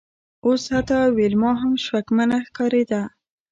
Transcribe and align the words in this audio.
اوس 0.45 0.63
حتی 0.73 0.99
ویلما 1.17 1.51
هم 1.61 1.73
شکمنه 1.85 2.37
ښکاریده 2.47 3.01